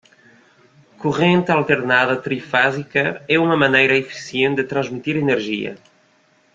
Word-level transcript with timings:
Corrente 1.01 1.51
alternada 1.51 2.19
trifásica 2.23 3.21
é 3.29 3.37
uma 3.37 3.55
maneira 3.55 3.95
eficiente 3.95 4.63
de 4.63 4.67
transmitir 4.67 5.15
energia. 5.15 5.77